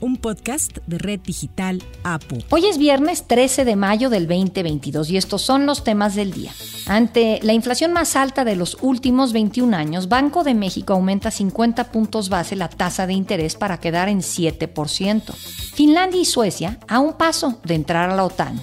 [0.00, 2.38] un podcast de Red Digital APU.
[2.50, 6.52] Hoy es viernes 13 de mayo del 2022 y estos son los temas del día.
[6.86, 11.92] Ante la inflación más alta de los últimos 21 años, Banco de México aumenta 50
[11.92, 15.32] puntos base la tasa de interés para quedar en 7%.
[15.74, 18.60] Finlandia y Suecia a un paso de entrar a la OTAN.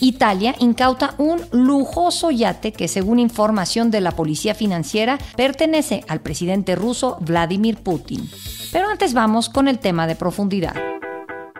[0.00, 6.74] Italia incauta un lujoso yate que, según información de la policía financiera, pertenece al presidente
[6.74, 8.28] ruso Vladimir Putin.
[8.72, 10.74] Pero antes vamos con el tema de profundidad.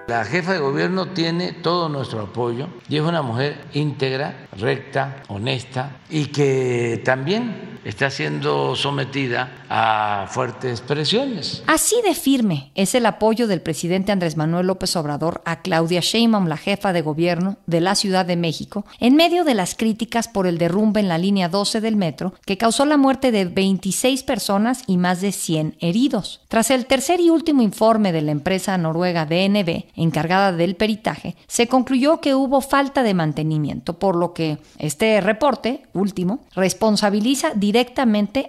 [0.06, 5.98] La jefa de gobierno tiene todo nuestro apoyo y es una mujer íntegra, recta, honesta
[6.08, 11.62] y que también está siendo sometida a fuertes presiones.
[11.66, 16.46] Así de firme es el apoyo del presidente Andrés Manuel López Obrador a Claudia Sheinbaum,
[16.46, 20.46] la jefa de gobierno de la Ciudad de México, en medio de las críticas por
[20.46, 24.82] el derrumbe en la línea 12 del metro que causó la muerte de 26 personas
[24.86, 26.40] y más de 100 heridos.
[26.48, 31.68] Tras el tercer y último informe de la empresa noruega DNB, encargada del peritaje, se
[31.68, 37.69] concluyó que hubo falta de mantenimiento, por lo que este reporte último responsabiliza directamente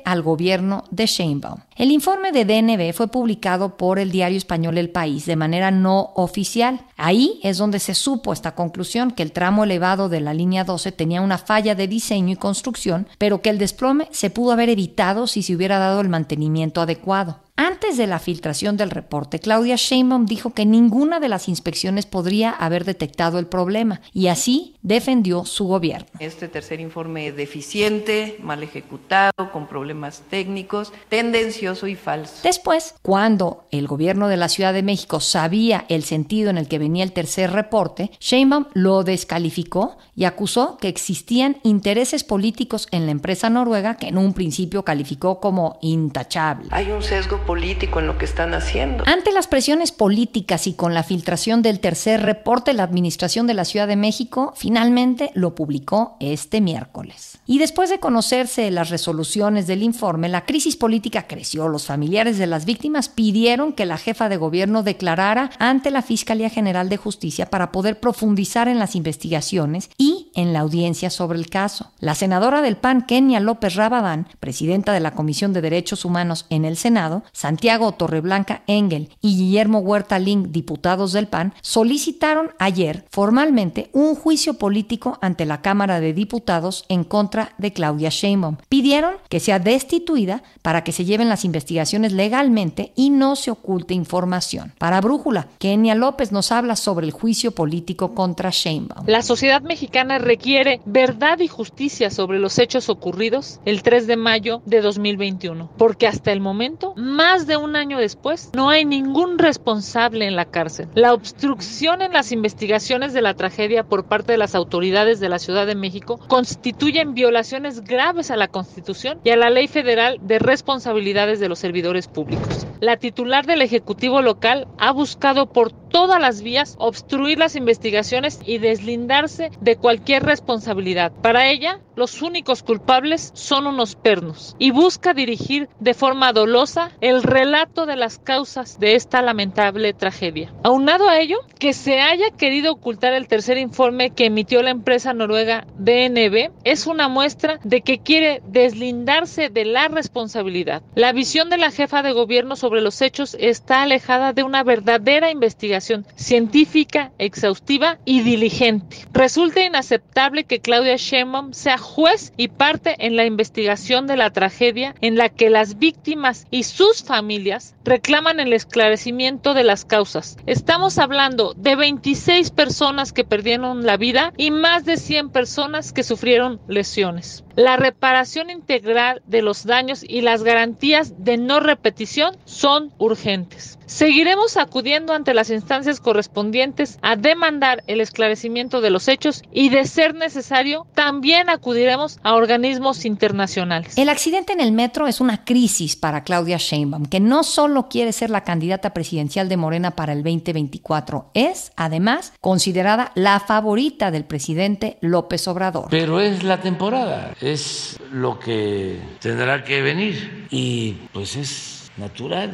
[0.06, 1.60] al gobierno de Sheinbaum.
[1.76, 6.12] El informe de DNB fue publicado por el diario español El País de manera no
[6.16, 6.82] oficial.
[6.98, 10.92] Ahí es donde se supo esta conclusión que el tramo elevado de la línea 12
[10.92, 15.28] tenía una falla de diseño y construcción, pero que el desplome se pudo haber evitado
[15.28, 17.40] si se hubiera dado el mantenimiento adecuado.
[17.64, 22.50] Antes de la filtración del reporte, Claudia Sheinbaum dijo que ninguna de las inspecciones podría
[22.50, 26.08] haber detectado el problema y así defendió su gobierno.
[26.18, 32.34] Este tercer informe deficiente, mal ejecutado, con problemas técnicos, tendencioso y falso.
[32.42, 36.80] Después, cuando el gobierno de la Ciudad de México sabía el sentido en el que
[36.80, 43.12] venía el tercer reporte, Sheinbaum lo descalificó y acusó que existían intereses políticos en la
[43.12, 46.68] empresa noruega que en un principio calificó como intachable.
[46.72, 49.04] Hay un sesgo político en lo que están haciendo.
[49.06, 53.66] Ante las presiones políticas y con la filtración del tercer reporte, la Administración de la
[53.66, 57.40] Ciudad de México finalmente lo publicó este miércoles.
[57.46, 61.68] Y después de conocerse las resoluciones del informe, la crisis política creció.
[61.68, 66.50] Los familiares de las víctimas pidieron que la jefa de gobierno declarara ante la Fiscalía
[66.50, 71.50] General de Justicia para poder profundizar en las investigaciones y en la audiencia sobre el
[71.50, 71.92] caso.
[72.00, 76.64] La senadora del PAN, Kenia López Rabadán, presidenta de la Comisión de Derechos Humanos en
[76.64, 83.90] el Senado, Santiago Torreblanca Engel y Guillermo Huerta Link, diputados del PAN, solicitaron ayer formalmente
[83.94, 88.58] un juicio político ante la Cámara de Diputados en contra de Claudia Sheinbaum.
[88.70, 93.94] Pidieron que sea destituida para que se lleven las investigaciones legalmente y no se oculte
[93.94, 94.74] información.
[94.78, 99.08] Para Brújula, Kenia López nos habla sobre el juicio político contra Sheinbaum.
[99.08, 104.62] La sociedad mexicana requiere verdad y justicia sobre los hechos ocurridos el 3 de mayo
[104.66, 110.26] de 2021, porque hasta el momento más de un año después, no hay ningún responsable
[110.26, 110.88] en la cárcel.
[110.96, 115.38] La obstrucción en las investigaciones de la tragedia por parte de las autoridades de la
[115.38, 120.40] Ciudad de México constituyen violaciones graves a la Constitución y a la Ley Federal de
[120.40, 122.66] Responsabilidades de los Servidores Públicos.
[122.80, 128.58] La titular del Ejecutivo local ha buscado por todas las vías obstruir las investigaciones y
[128.58, 131.12] deslindarse de cualquier responsabilidad.
[131.22, 137.22] Para ella, los únicos culpables son unos pernos y busca dirigir de forma dolosa el
[137.22, 140.54] relato de las causas de esta lamentable tragedia.
[140.64, 145.14] Aunado a ello, que se haya querido ocultar el tercer informe que emitió la empresa
[145.14, 150.82] noruega DNB es una muestra de que quiere deslindarse de la responsabilidad.
[150.96, 155.30] La visión de la jefa de gobierno sobre los hechos está alejada de una verdadera
[155.30, 158.98] investigación científica, exhaustiva y diligente.
[159.12, 164.96] Resulta inaceptable que Claudia Sheinbaum sea juez y parte en la investigación de la tragedia
[165.02, 170.38] en la que las víctimas y sus familias reclaman el esclarecimiento de las causas.
[170.46, 176.04] Estamos hablando de 26 personas que perdieron la vida y más de 100 personas que
[176.04, 177.44] sufrieron lesiones.
[177.56, 183.78] La reparación integral de los daños y las garantías de no repetición son urgentes.
[183.92, 189.84] Seguiremos acudiendo ante las instancias correspondientes a demandar el esclarecimiento de los hechos y, de
[189.84, 193.98] ser necesario, también acudiremos a organismos internacionales.
[193.98, 198.14] El accidente en el metro es una crisis para Claudia Sheinbaum, que no solo quiere
[198.14, 204.24] ser la candidata presidencial de Morena para el 2024, es, además, considerada la favorita del
[204.24, 205.88] presidente López Obrador.
[205.90, 212.52] Pero es la temporada, es lo que tendrá que venir y pues es natural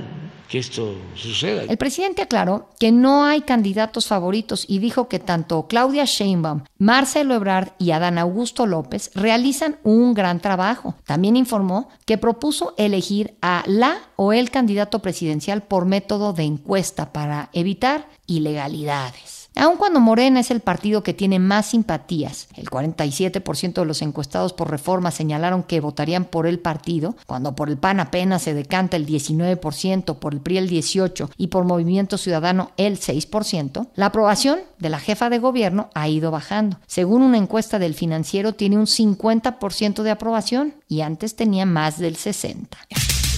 [0.48, 1.64] que esto suceda.
[1.64, 7.36] El presidente aclaró que no hay candidatos favoritos y dijo que tanto Claudia Sheinbaum, Marcelo
[7.36, 10.96] Ebrard y Adán Augusto López realizan un gran trabajo.
[11.06, 17.12] También informó que propuso elegir a la o el candidato presidencial por método de encuesta
[17.12, 19.37] para evitar ilegalidades.
[19.58, 24.54] Aun cuando Morena es el partido que tiene más simpatías, el 47% de los encuestados
[24.54, 28.98] por reforma señalaron que votarían por el partido, cuando por el PAN apenas se decanta
[28.98, 34.60] el 19%, por el PRI el 18% y por Movimiento Ciudadano el 6%, la aprobación
[34.78, 36.78] de la jefa de gobierno ha ido bajando.
[36.86, 42.16] Según una encuesta del financiero, tiene un 50% de aprobación y antes tenía más del
[42.16, 42.68] 60%.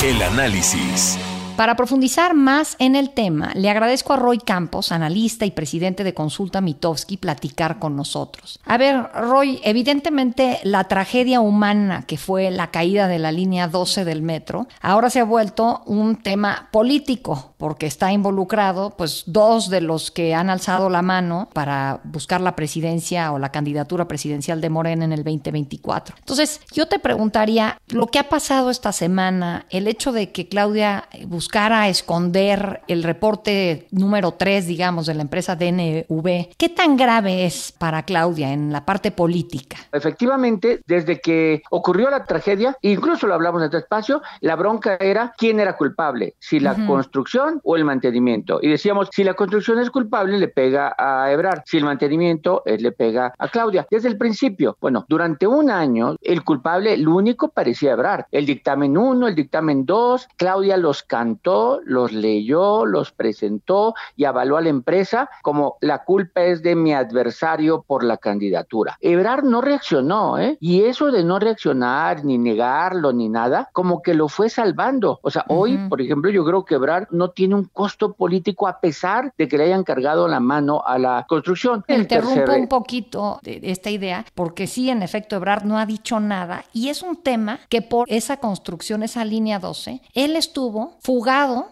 [0.03, 1.17] El análisis.
[1.59, 6.13] Para profundizar más en el tema, le agradezco a Roy Campos, analista y presidente de
[6.13, 8.61] Consulta Mitofsky, platicar con nosotros.
[8.63, 14.05] A ver, Roy, evidentemente la tragedia humana que fue la caída de la línea 12
[14.05, 19.81] del metro, ahora se ha vuelto un tema político, porque está involucrado pues dos de
[19.81, 24.69] los que han alzado la mano para buscar la presidencia o la candidatura presidencial de
[24.69, 26.15] Morena en el 2024.
[26.19, 31.09] Entonces, yo te preguntaría, lo que ha pasado esta semana, el hecho de que Claudia
[31.27, 37.47] buscó buscara esconder el reporte número 3, digamos, de la empresa DNV, ¿qué tan grave
[37.47, 39.77] es para Claudia en la parte política?
[39.91, 45.33] Efectivamente, desde que ocurrió la tragedia, incluso lo hablamos en este espacio, la bronca era
[45.35, 48.59] quién era culpable, si la construcción o el mantenimiento.
[48.61, 52.77] Y decíamos, si la construcción es culpable, le pega a Ebrar, si el mantenimiento eh,
[52.77, 53.87] le pega a Claudia.
[53.89, 58.27] Desde el principio, bueno, durante un año, el culpable, el único parecía Ebrar.
[58.31, 61.38] El dictamen 1, el dictamen 2, Claudia los cantó
[61.85, 66.93] los leyó, los presentó y avaló a la empresa como la culpa es de mi
[66.93, 68.97] adversario por la candidatura.
[69.01, 70.57] Ebrard no reaccionó, ¿eh?
[70.59, 75.19] Y eso de no reaccionar, ni negarlo, ni nada, como que lo fue salvando.
[75.21, 78.79] O sea, hoy, por ejemplo, yo creo que Ebrard no tiene un costo político a
[78.79, 81.83] pesar de que le hayan cargado la mano a la construcción.
[81.87, 86.19] Me interrumpo un poquito de esta idea, porque sí, en efecto, Ebrard no ha dicho
[86.19, 91.18] nada y es un tema que por esa construcción, esa línea 12, él estuvo fugado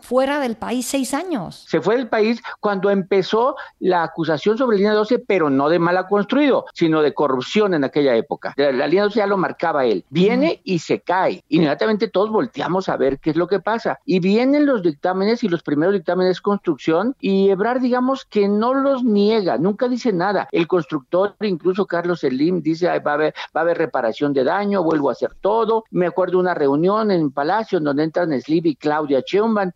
[0.01, 1.65] fuera del país seis años.
[1.67, 5.79] Se fue del país cuando empezó la acusación sobre la línea 12, pero no de
[5.79, 8.53] mala construido, sino de corrupción en aquella época.
[8.57, 10.03] La, línea 12 ya lo marcaba él.
[10.09, 11.43] Viene y se cae.
[11.49, 13.99] Inmediatamente todos volteamos a ver qué es lo que pasa.
[14.05, 19.03] Y vienen los dictámenes y los primeros dictámenes construcción y Ebrard, digamos que no los
[19.03, 20.47] niega, nunca dice nada.
[20.51, 24.83] El constructor, incluso Carlos Elim, dice va, a haber, va a haber reparación de daño,
[24.83, 25.85] vuelvo a hacer todo.
[25.91, 29.21] Me acuerdo una reunión en Palacio donde entran Slip y Claudia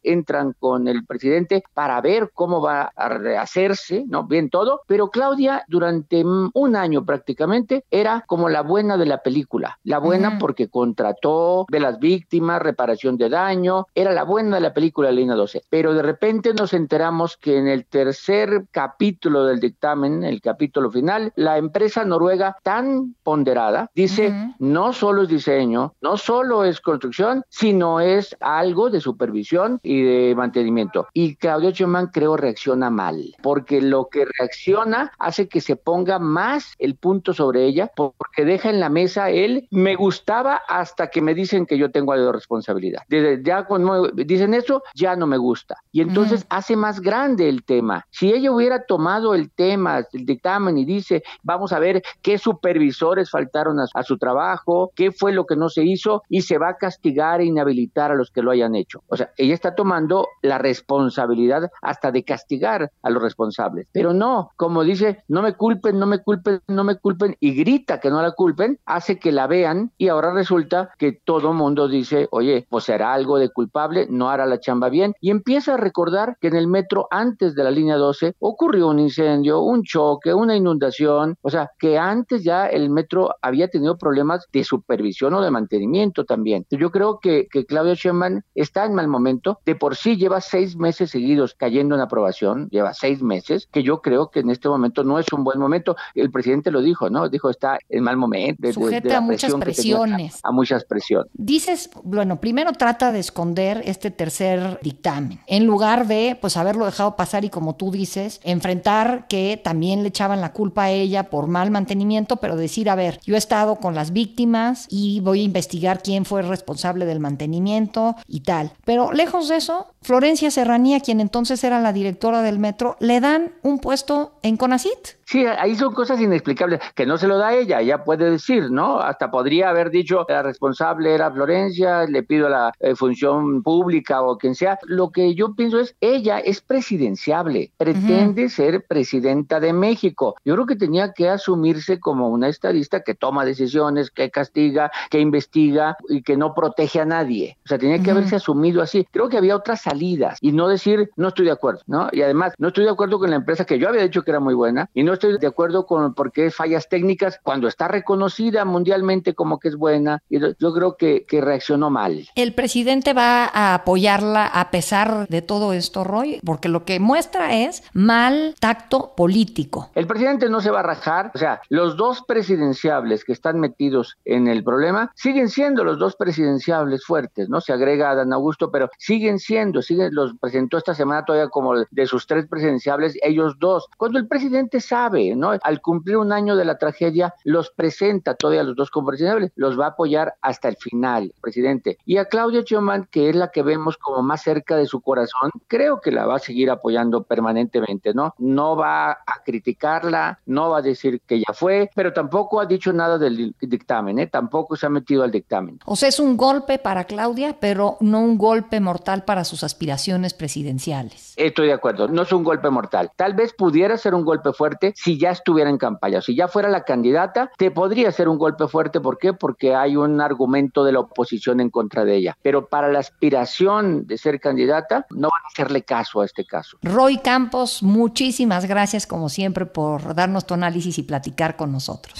[0.03, 4.25] Entran con el presidente para ver cómo va a rehacerse, ¿no?
[4.25, 9.79] Bien todo, pero Claudia durante un año prácticamente era como la buena de la película,
[9.83, 14.73] la buena porque contrató de las víctimas, reparación de daño, era la buena de la
[14.73, 20.23] película Lina 12, pero de repente nos enteramos que en el tercer capítulo del dictamen,
[20.23, 26.63] el capítulo final, la empresa noruega tan ponderada dice, no solo es diseño, no solo
[26.63, 29.50] es construcción, sino es algo de supervisión
[29.83, 31.07] y de mantenimiento.
[31.13, 36.73] Y Claudio Schumann creo reacciona mal, porque lo que reacciona hace que se ponga más
[36.79, 41.33] el punto sobre ella, porque deja en la mesa él, me gustaba hasta que me
[41.33, 43.01] dicen que yo tengo algo de responsabilidad.
[43.07, 45.77] Desde, ya cuando dicen eso, ya no me gusta.
[45.91, 48.05] Y entonces hace más grande el tema.
[48.09, 53.29] Si ella hubiera tomado el tema, el dictamen y dice, vamos a ver qué supervisores
[53.29, 56.69] faltaron a, a su trabajo, qué fue lo que no se hizo y se va
[56.69, 59.03] a castigar e inhabilitar a los que lo hayan hecho.
[59.07, 63.87] O sea, ella está tomando la responsabilidad hasta de castigar a los responsables.
[63.91, 67.99] Pero no, como dice, no me culpen, no me culpen, no me culpen, y grita
[67.99, 72.27] que no la culpen, hace que la vean y ahora resulta que todo mundo dice,
[72.31, 76.37] oye, pues será algo de culpable, no hará la chamba bien, y empieza a recordar
[76.39, 80.55] que en el metro antes de la línea 12 ocurrió un incendio, un choque, una
[80.55, 85.51] inundación, o sea, que antes ya el metro había tenido problemas de supervisión o de
[85.51, 86.65] mantenimiento también.
[86.69, 89.30] Yo creo que, que Sheinbaum está en mal momento
[89.65, 94.01] de por sí lleva seis meses seguidos cayendo en aprobación, lleva seis meses, que yo
[94.01, 95.95] creo que en este momento no es un buen momento.
[96.15, 97.29] El presidente lo dijo, ¿no?
[97.29, 98.71] Dijo, está en mal momento.
[98.71, 100.39] Sujeta a muchas presiones.
[100.43, 101.31] A, muchas presiones.
[101.33, 107.15] Dices, bueno, primero trata de esconder este tercer dictamen, en lugar de, pues, haberlo dejado
[107.15, 111.47] pasar y, como tú dices, enfrentar que también le echaban la culpa a ella por
[111.47, 115.43] mal mantenimiento, pero decir, a ver, yo he estado con las víctimas y voy a
[115.43, 118.71] investigar quién fue responsable del mantenimiento y tal.
[118.85, 123.53] Pero lejos de eso, Florencia Serranía, quien entonces era la directora del metro, le dan
[123.61, 125.20] un puesto en CONACIT.
[125.31, 128.99] Sí, ahí son cosas inexplicables que no se lo da ella, ella puede decir, ¿no?
[128.99, 134.23] Hasta podría haber dicho la responsable era Florencia, le pido a la eh, función pública
[134.23, 134.77] o quien sea.
[134.83, 140.35] Lo que yo pienso es, ella es presidenciable, pretende ser presidenta de México.
[140.43, 145.21] Yo creo que tenía que asumirse como una estadista que toma decisiones, que castiga, que
[145.21, 147.57] investiga y que no protege a nadie.
[147.63, 149.07] O sea, tenía que haberse asumido así.
[149.09, 152.09] Creo que había otras salidas y no decir, no estoy de acuerdo, ¿no?
[152.11, 154.41] Y además, no estoy de acuerdo con la empresa que yo había dicho que era
[154.41, 158.65] muy buena y no estoy de acuerdo con por qué fallas técnicas cuando está reconocida
[158.65, 160.23] mundialmente como que es buena.
[160.29, 162.27] Y yo creo que, que reaccionó mal.
[162.35, 166.39] ¿El presidente va a apoyarla a pesar de todo esto, Roy?
[166.43, 169.89] Porque lo que muestra es mal tacto político.
[169.93, 171.31] El presidente no se va a rajar.
[171.35, 176.15] O sea, los dos presidenciables que están metidos en el problema siguen siendo los dos
[176.15, 177.61] presidenciables fuertes, ¿no?
[177.61, 181.75] Se agrega a Dan Augusto, pero siguen siendo, siguen, los presentó esta semana todavía como
[181.75, 183.87] de sus tres presidenciables, ellos dos.
[183.97, 185.51] Cuando el presidente sabe, ¿no?
[185.61, 189.85] Al cumplir un año de la tragedia, los presenta todavía los dos presidenciables, los va
[189.85, 191.97] a apoyar hasta el final, presidente.
[192.05, 195.51] Y a Claudia Sheinbaum, que es la que vemos como más cerca de su corazón,
[195.67, 198.33] creo que la va a seguir apoyando permanentemente, ¿no?
[198.37, 202.93] No va a criticarla, no va a decir que ya fue, pero tampoco ha dicho
[202.93, 204.27] nada del dictamen, ¿eh?
[204.27, 205.79] Tampoco se ha metido al dictamen.
[205.85, 210.33] O sea, es un golpe para Claudia, pero no un golpe mortal para sus aspiraciones
[210.33, 211.33] presidenciales.
[211.37, 213.11] Estoy de acuerdo, no es un golpe mortal.
[213.15, 216.69] Tal vez pudiera ser un golpe fuerte si ya estuviera en campaña, si ya fuera
[216.69, 218.99] la candidata, te podría ser un golpe fuerte.
[218.99, 219.33] ¿Por qué?
[219.33, 222.37] Porque hay un argumento de la oposición en contra de ella.
[222.41, 226.77] Pero para la aspiración de ser candidata, no van a hacerle caso a este caso.
[226.83, 232.19] Roy Campos, muchísimas gracias como siempre por darnos tu análisis y platicar con nosotros.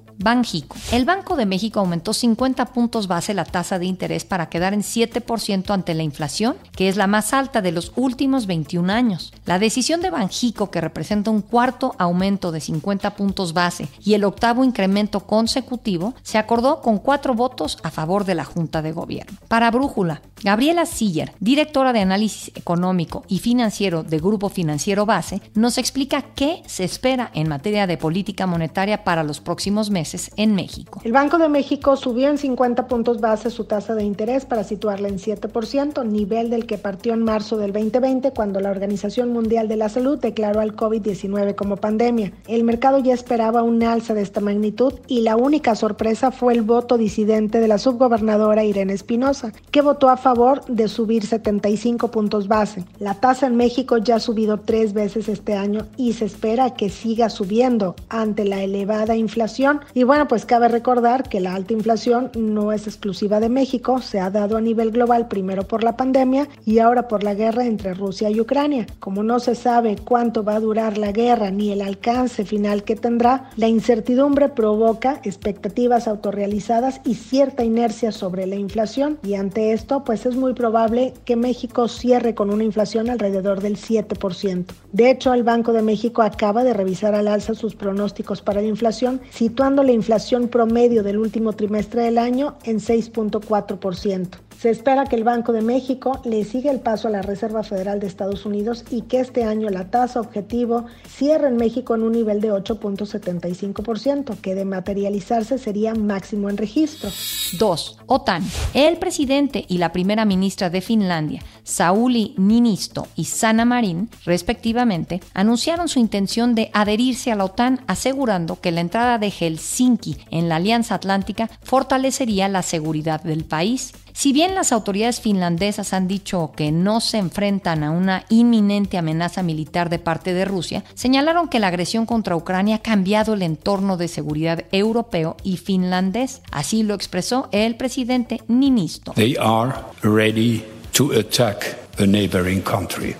[0.23, 0.75] Banjico.
[0.91, 4.81] El Banco de México aumentó 50 puntos base la tasa de interés para quedar en
[4.81, 9.33] 7% ante la inflación, que es la más alta de los últimos 21 años.
[9.45, 14.23] La decisión de Banjico, que representa un cuarto aumento de 50 puntos base y el
[14.23, 19.37] octavo incremento consecutivo, se acordó con cuatro votos a favor de la Junta de Gobierno.
[19.47, 25.77] Para Brújula, Gabriela Siller, directora de análisis económico y financiero de Grupo Financiero Base, nos
[25.77, 30.99] explica qué se espera en materia de política monetaria para los próximos meses en México.
[31.03, 35.09] El Banco de México subió en 50 puntos base su tasa de interés para situarla
[35.09, 39.75] en 7%, nivel del que partió en marzo del 2020 cuando la Organización Mundial de
[39.77, 42.33] la Salud declaró al COVID-19 como pandemia.
[42.47, 46.63] El mercado ya esperaba un alza de esta magnitud y la única sorpresa fue el
[46.63, 50.30] voto disidente de la subgobernadora Irene Espinosa, que votó a favor
[50.67, 52.85] de subir 75 puntos base.
[52.99, 56.89] La tasa en México ya ha subido tres veces este año y se espera que
[56.89, 62.31] siga subiendo ante la elevada inflación y bueno, pues cabe recordar que la alta inflación
[62.33, 66.47] no es exclusiva de México, se ha dado a nivel global primero por la pandemia
[66.65, 68.87] y ahora por la guerra entre Rusia y Ucrania.
[69.01, 72.95] Como no se sabe cuánto va a durar la guerra ni el alcance final que
[72.95, 80.05] tendrá, la incertidumbre provoca expectativas autorrealizadas y cierta inercia sobre la inflación y ante esto
[80.05, 84.65] pues es muy probable que México cierre con una inflación alrededor del 7%.
[84.91, 88.67] De hecho, el Banco de México acaba de revisar al alza sus pronósticos para la
[88.67, 94.27] inflación, situando la inflación promedio del último trimestre del año en 6.4%.
[94.61, 97.99] Se espera que el Banco de México le siga el paso a la Reserva Federal
[97.99, 102.11] de Estados Unidos y que este año la tasa objetivo cierre en México en un
[102.11, 107.09] nivel de 8.75%, que de materializarse sería máximo en registro.
[107.57, 107.97] 2.
[108.05, 108.43] OTAN.
[108.75, 115.87] El presidente y la primera ministra de Finlandia, Sauli Niinisto y Sanna Marin, respectivamente, anunciaron
[115.87, 120.57] su intención de adherirse a la OTAN, asegurando que la entrada de Helsinki en la
[120.57, 123.93] Alianza Atlántica fortalecería la seguridad del país.
[124.13, 129.43] Si bien las autoridades finlandesas han dicho que no se enfrentan a una inminente amenaza
[129.43, 133.97] militar de parte de Rusia, señalaron que la agresión contra Ucrania ha cambiado el entorno
[133.97, 136.41] de seguridad europeo y finlandés.
[136.51, 139.13] Así lo expresó el presidente Ninisto.
[139.13, 140.63] They are ready
[140.93, 143.15] to attack a neighboring country.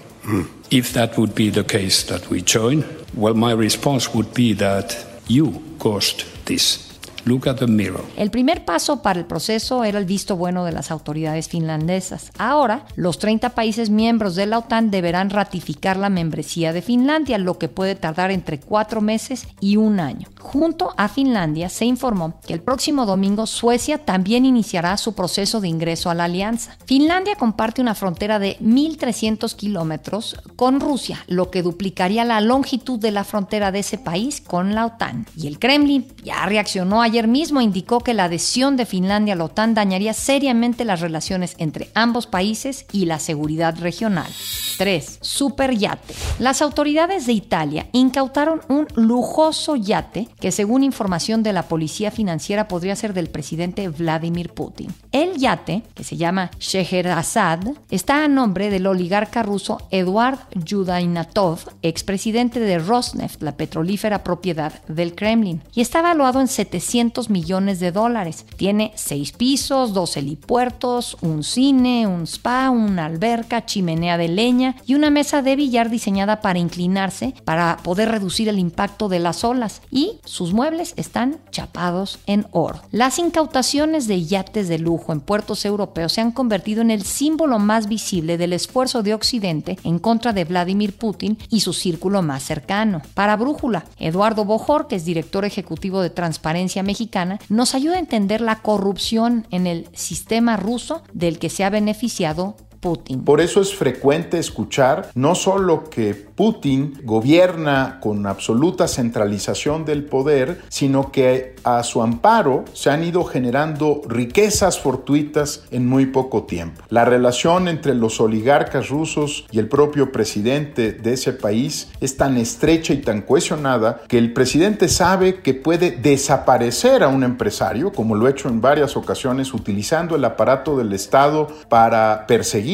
[0.70, 4.94] If that would be the case that we join, well, my response would be that
[5.28, 6.91] you caused this.
[7.26, 8.04] Look at the mirror.
[8.18, 12.32] El primer paso para el proceso era el visto bueno de las autoridades finlandesas.
[12.38, 17.58] Ahora, los 30 países miembros de la OTAN deberán ratificar la membresía de Finlandia, lo
[17.58, 20.30] que puede tardar entre cuatro meses y un año.
[20.40, 25.68] Junto a Finlandia se informó que el próximo domingo Suecia también iniciará su proceso de
[25.68, 26.78] ingreso a la alianza.
[26.86, 33.12] Finlandia comparte una frontera de 1.300 kilómetros con Rusia, lo que duplicaría la longitud de
[33.12, 35.28] la frontera de ese país con la OTAN.
[35.36, 39.44] Y el Kremlin ya reaccionó ayer mismo, indicó que la adhesión de Finlandia a la
[39.44, 44.32] OTAN dañaría seriamente las relaciones entre ambos países y la seguridad regional.
[44.78, 45.20] 3.
[45.20, 46.14] Superyate.
[46.40, 52.70] Las autoridades de Italia incautaron un lujoso yate que según información de la policía financiera
[52.70, 54.88] podría ser del presidente Vladimir Putin.
[55.12, 62.62] El yate, que se llama Scheherazade, está a nombre del oligarca ruso Eduard Yudainatov, expresidente
[62.62, 68.46] de Rosneft, la petrolífera propiedad del Kremlin, y está evaluado en 700 millones de dólares.
[68.58, 74.96] Tiene seis pisos, dos helipuertos, un cine, un spa, una alberca, chimenea de leña y
[74.96, 79.82] una mesa de billar diseñada para inclinarse para poder reducir el impacto de las olas
[79.90, 82.82] y sus muebles están chapados en oro.
[82.92, 87.60] Las incautaciones de yates de lujo en puertos europeos se han convertido en el símbolo
[87.60, 92.44] más visible del esfuerzo de Occidente en contra de Vladimir Putin y su círculo más
[92.44, 93.02] cercano.
[93.14, 98.42] Para Brújula, Eduardo Bojor, que es director ejecutivo de Transparencia Mexicana, nos ayuda a entender
[98.42, 103.24] la corrupción en el sistema ruso del que se ha beneficiado Putin.
[103.24, 110.62] Por eso es frecuente escuchar no solo que Putin gobierna con absoluta centralización del poder,
[110.70, 116.82] sino que a su amparo se han ido generando riquezas fortuitas en muy poco tiempo.
[116.90, 122.38] La relación entre los oligarcas rusos y el propio presidente de ese país es tan
[122.38, 128.16] estrecha y tan cohesionada que el presidente sabe que puede desaparecer a un empresario, como
[128.16, 132.71] lo ha hecho en varias ocasiones, utilizando el aparato del Estado para perseguir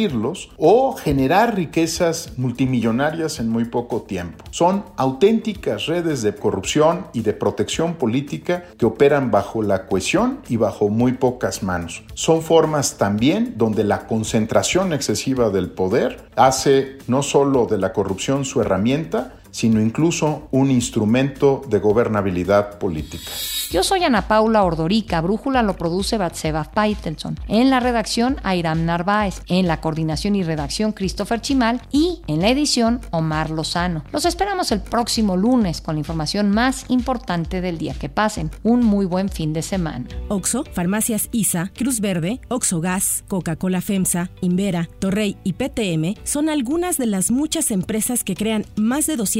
[0.57, 4.43] o generar riquezas multimillonarias en muy poco tiempo.
[4.51, 10.57] Son auténticas redes de corrupción y de protección política que operan bajo la cohesión y
[10.57, 12.03] bajo muy pocas manos.
[12.13, 18.45] Son formas también donde la concentración excesiva del poder hace no solo de la corrupción
[18.45, 23.31] su herramienta, sino incluso un instrumento de gobernabilidad política.
[23.71, 29.41] Yo soy Ana Paula Ordorica, Brújula lo produce Batseva Paitelson, en la redacción Airam Narváez,
[29.47, 34.03] en la coordinación y redacción Christopher Chimal y en la edición Omar Lozano.
[34.11, 37.95] Los esperamos el próximo lunes con la información más importante del día.
[37.99, 40.05] Que pasen un muy buen fin de semana.
[40.27, 46.97] Oxo, Farmacias ISA, Cruz Verde, Oxo Gas, Coca-Cola FEMSA, Invera, Torrey y PTM son algunas
[46.97, 49.17] de las muchas empresas que crean más de